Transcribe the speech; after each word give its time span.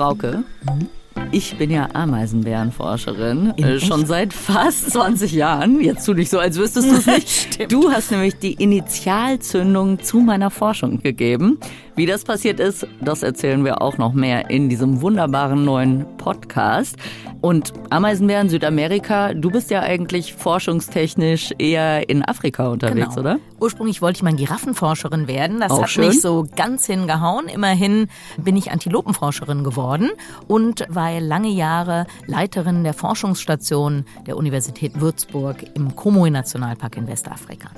Frauke. 0.00 0.44
Ich 1.30 1.58
bin 1.58 1.70
ja 1.70 1.90
Ameisenbärenforscherin, 1.92 3.52
äh, 3.58 3.78
schon 3.78 4.06
seit 4.06 4.32
fast 4.32 4.90
20 4.92 5.32
Jahren. 5.32 5.82
Jetzt 5.82 6.06
tu 6.06 6.14
nicht 6.14 6.30
so, 6.30 6.38
als 6.38 6.56
wüsstest 6.56 6.90
du 6.90 6.94
es 6.96 7.06
nicht. 7.58 7.70
du 7.70 7.92
hast 7.92 8.10
nämlich 8.10 8.38
die 8.38 8.54
Initialzündung 8.54 10.02
zu 10.02 10.20
meiner 10.20 10.48
Forschung 10.50 11.02
gegeben. 11.02 11.58
Wie 11.96 12.06
das 12.06 12.24
passiert 12.24 12.60
ist, 12.60 12.86
das 13.02 13.22
erzählen 13.22 13.62
wir 13.62 13.82
auch 13.82 13.98
noch 13.98 14.14
mehr 14.14 14.48
in 14.48 14.70
diesem 14.70 15.02
wunderbaren 15.02 15.66
neuen 15.66 16.06
Podcast. 16.20 16.96
Und 17.40 17.72
Ameisenbären 17.88 18.50
Südamerika, 18.50 19.32
du 19.32 19.50
bist 19.50 19.70
ja 19.70 19.80
eigentlich 19.80 20.34
forschungstechnisch 20.34 21.52
eher 21.58 22.08
in 22.10 22.22
Afrika 22.22 22.68
unterwegs, 22.68 23.14
Genau. 23.14 23.20
oder? 23.20 23.38
Ursprünglich 23.58 24.02
wollte 24.02 24.18
ich 24.18 24.22
mal 24.22 24.34
Giraffenforscherin 24.34 25.26
werden. 25.26 25.60
Das 25.60 25.72
Auch 25.72 25.82
hat 25.82 25.90
schön. 25.90 26.08
nicht 26.08 26.20
so 26.20 26.46
ganz 26.54 26.84
hingehauen. 26.86 27.46
Immerhin 27.48 28.08
bin 28.36 28.56
ich 28.56 28.70
Antilopenforscherin 28.70 29.64
geworden 29.64 30.10
und 30.48 30.84
war 30.88 31.18
lange 31.20 31.48
Jahre 31.48 32.06
Leiterin 32.26 32.84
der 32.84 32.92
Forschungsstation 32.94 34.04
der 34.26 34.36
Universität 34.36 35.00
Würzburg 35.00 35.56
im 35.74 35.96
Komoi-Nationalpark 35.96 36.96
in 36.98 37.06
Westafrika. 37.08 37.70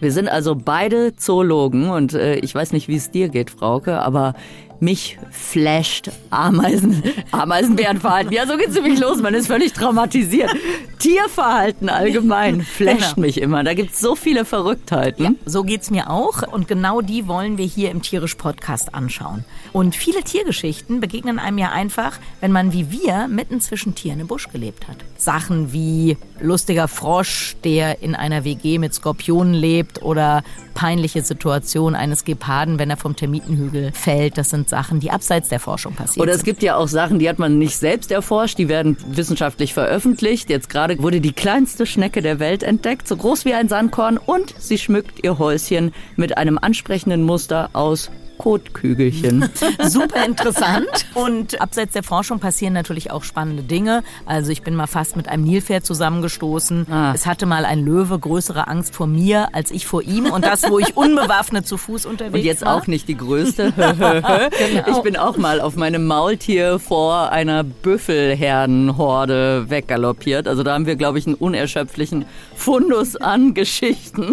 Wir 0.00 0.12
sind 0.12 0.28
also 0.28 0.54
beide 0.54 1.16
Zoologen 1.16 1.90
und 1.90 2.14
äh, 2.14 2.36
ich 2.36 2.54
weiß 2.54 2.72
nicht, 2.72 2.86
wie 2.86 2.96
es 2.96 3.10
dir 3.10 3.28
geht, 3.28 3.50
Frauke, 3.50 4.00
aber 4.00 4.34
mich 4.80 5.18
flasht 5.30 6.10
Ameisen, 6.30 7.02
Ameisenbärenverhalten. 7.32 8.32
Ja, 8.32 8.46
so 8.46 8.56
geht's 8.56 8.74
nämlich 8.74 8.98
los. 9.00 9.20
Man 9.20 9.34
ist 9.34 9.46
völlig 9.48 9.72
traumatisiert. 9.72 10.50
Tierverhalten 10.98 11.88
allgemein 11.88 12.62
flasht 12.62 13.14
Genau. 13.14 13.26
mich 13.26 13.40
immer. 13.40 13.64
Da 13.64 13.74
gibt's 13.74 14.00
so 14.00 14.14
viele 14.16 14.44
Verrücktheiten. 14.44 15.38
So 15.46 15.62
geht's 15.62 15.90
mir 15.90 16.10
auch 16.10 16.42
und 16.42 16.68
genau 16.68 17.00
die 17.00 17.26
wollen 17.28 17.58
wir 17.58 17.66
hier 17.66 17.90
im 17.90 18.02
Tierisch 18.02 18.34
Podcast 18.34 18.94
anschauen. 18.94 19.44
Und 19.72 19.94
viele 19.96 20.22
Tiergeschichten 20.22 21.00
begegnen 21.00 21.38
einem 21.38 21.58
ja 21.58 21.70
einfach, 21.70 22.18
wenn 22.40 22.52
man 22.52 22.72
wie 22.72 22.90
wir 22.90 23.28
mitten 23.28 23.60
zwischen 23.60 23.94
Tieren 23.94 24.20
im 24.20 24.26
Busch 24.26 24.48
gelebt 24.50 24.88
hat. 24.88 24.96
Sachen 25.16 25.72
wie 25.72 26.16
lustiger 26.40 26.88
Frosch, 26.88 27.56
der 27.64 28.02
in 28.02 28.14
einer 28.14 28.44
WG 28.44 28.78
mit 28.78 28.94
Skorpionen 28.94 29.54
lebt 29.54 30.02
oder 30.02 30.42
peinliche 30.74 31.22
Situation 31.22 31.94
eines 31.96 32.24
Geparden, 32.24 32.78
wenn 32.78 32.90
er 32.90 32.96
vom 32.96 33.16
Termitenhügel 33.16 33.90
fällt. 33.92 34.38
Das 34.38 34.50
sind 34.50 34.67
Sachen, 34.68 35.00
die 35.00 35.10
abseits 35.10 35.48
der 35.48 35.60
Forschung 35.60 35.94
passieren. 35.94 36.22
Oder 36.26 36.34
es 36.34 36.44
gibt 36.44 36.62
ja 36.62 36.76
auch 36.76 36.88
Sachen, 36.88 37.18
die 37.18 37.28
hat 37.28 37.38
man 37.38 37.58
nicht 37.58 37.76
selbst 37.76 38.10
erforscht, 38.10 38.58
die 38.58 38.68
werden 38.68 38.96
wissenschaftlich 39.08 39.74
veröffentlicht. 39.74 40.50
Jetzt 40.50 40.68
gerade 40.68 41.00
wurde 41.02 41.20
die 41.20 41.32
kleinste 41.32 41.86
Schnecke 41.86 42.22
der 42.22 42.38
Welt 42.38 42.62
entdeckt, 42.62 43.08
so 43.08 43.16
groß 43.16 43.44
wie 43.44 43.54
ein 43.54 43.68
Sandkorn 43.68 44.18
und 44.18 44.54
sie 44.58 44.78
schmückt 44.78 45.24
ihr 45.24 45.38
Häuschen 45.38 45.92
mit 46.16 46.36
einem 46.36 46.58
ansprechenden 46.58 47.22
Muster 47.22 47.70
aus 47.72 48.10
Kotkügelchen. 48.38 49.48
Super 49.84 50.24
interessant. 50.24 50.86
Und 51.14 51.60
abseits 51.60 51.92
der 51.92 52.02
Forschung 52.02 52.40
passieren 52.40 52.72
natürlich 52.72 53.10
auch 53.10 53.24
spannende 53.24 53.62
Dinge. 53.62 54.02
Also 54.26 54.50
ich 54.52 54.62
bin 54.62 54.74
mal 54.74 54.86
fast 54.86 55.16
mit 55.16 55.28
einem 55.28 55.44
Nilpferd 55.44 55.84
zusammengestoßen. 55.84 56.86
Ah. 56.90 57.12
Es 57.14 57.26
hatte 57.26 57.46
mal 57.46 57.64
ein 57.64 57.84
Löwe 57.84 58.18
größere 58.18 58.68
Angst 58.68 58.94
vor 58.94 59.06
mir 59.06 59.54
als 59.54 59.70
ich 59.70 59.86
vor 59.86 60.02
ihm. 60.02 60.26
Und 60.26 60.44
das, 60.44 60.68
wo 60.70 60.78
ich 60.78 60.96
unbewaffnet 60.96 61.66
zu 61.66 61.76
Fuß 61.76 62.06
unterwegs 62.06 62.34
Und 62.34 62.44
jetzt 62.44 62.64
war. 62.64 62.76
auch 62.76 62.86
nicht 62.86 63.08
die 63.08 63.16
größte. 63.16 63.72
Genau. 63.98 64.90
Ich 64.90 64.98
bin 65.02 65.16
auch 65.16 65.36
mal 65.36 65.60
auf 65.60 65.76
meinem 65.76 66.06
Maultier 66.06 66.78
vor 66.78 67.30
einer 67.32 67.64
Büffelherdenhorde 67.64 69.68
weggaloppiert. 69.68 70.46
Also 70.48 70.62
da 70.62 70.74
haben 70.74 70.86
wir, 70.86 70.96
glaube 70.96 71.18
ich, 71.18 71.26
einen 71.26 71.34
unerschöpflichen 71.34 72.24
Fundus 72.54 73.16
an 73.16 73.54
Geschichten. 73.54 74.32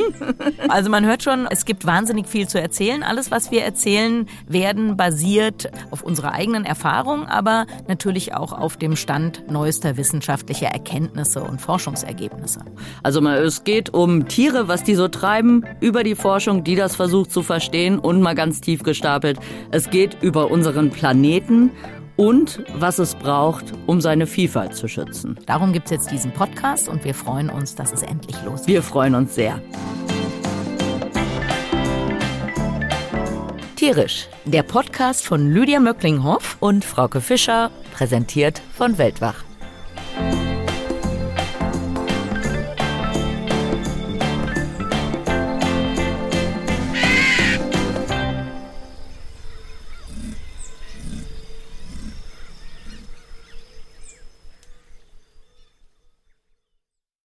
Also 0.67 0.89
man 0.89 1.05
hört 1.05 1.23
schon, 1.23 1.47
es 1.49 1.65
gibt 1.65 1.85
wahnsinnig 1.85 2.27
viel 2.27 2.47
zu 2.47 2.59
erzählen. 2.61 3.03
Alles, 3.03 3.31
was 3.31 3.51
wir 3.51 3.63
erzählen, 3.63 3.94
werden 4.47 4.97
basiert 4.97 5.69
auf 5.91 6.01
unserer 6.01 6.33
eigenen 6.33 6.65
Erfahrung, 6.65 7.25
aber 7.27 7.65
natürlich 7.87 8.33
auch 8.33 8.51
auf 8.51 8.77
dem 8.77 8.95
Stand 8.95 9.49
neuester 9.49 9.97
wissenschaftlicher 9.97 10.67
Erkenntnisse 10.67 11.43
und 11.43 11.61
Forschungsergebnisse. 11.61 12.59
Also 13.03 13.21
mal, 13.21 13.37
es 13.37 13.63
geht 13.63 13.93
um 13.93 14.27
Tiere, 14.27 14.67
was 14.67 14.83
die 14.83 14.95
so 14.95 15.07
treiben, 15.07 15.65
über 15.79 16.03
die 16.03 16.15
Forschung, 16.15 16.63
die 16.63 16.75
das 16.75 16.95
versucht 16.95 17.31
zu 17.31 17.43
verstehen 17.43 17.99
und 17.99 18.21
mal 18.21 18.35
ganz 18.35 18.61
tief 18.61 18.83
gestapelt. 18.83 19.39
Es 19.71 19.89
geht 19.89 20.17
über 20.21 20.51
unseren 20.51 20.89
Planeten 20.91 21.71
und 22.17 22.63
was 22.77 22.99
es 22.99 23.15
braucht, 23.15 23.73
um 23.87 24.01
seine 24.01 24.27
Vielfalt 24.27 24.75
zu 24.75 24.87
schützen. 24.87 25.37
Darum 25.45 25.73
gibt's 25.73 25.91
jetzt 25.91 26.11
diesen 26.11 26.31
Podcast 26.31 26.87
und 26.87 27.03
wir 27.03 27.13
freuen 27.13 27.49
uns, 27.49 27.75
dass 27.75 27.91
es 27.91 28.03
endlich 28.03 28.37
losgeht. 28.43 28.67
Wir 28.67 28.83
freuen 28.83 29.15
uns 29.15 29.35
sehr. 29.35 29.61
Tierisch, 33.75 34.27
der 34.45 34.63
Podcast 34.63 35.25
von 35.25 35.51
Lydia 35.51 35.79
Möcklinghoff 35.79 36.57
Und 36.61 36.85
Frauke 36.85 37.19
Fischer, 37.19 37.71
präsentiert 37.93 38.61
von 38.73 38.97
Weltwach. 38.97 39.43